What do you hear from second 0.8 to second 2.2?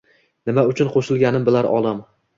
qo‘shilganim bilar olam.